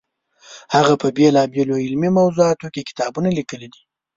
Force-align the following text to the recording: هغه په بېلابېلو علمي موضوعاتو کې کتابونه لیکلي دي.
هغه 0.75 0.93
په 1.01 1.07
بېلابېلو 1.17 1.81
علمي 1.83 2.09
موضوعاتو 2.19 2.67
کې 2.73 2.87
کتابونه 2.89 3.29
لیکلي 3.37 3.67
دي. 3.73 3.81